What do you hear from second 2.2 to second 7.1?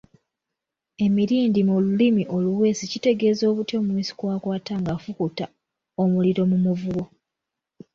oluweesi kitegeeza obuti omuweesi kwa'kwata ngáfukuta omuliro mu muvubo.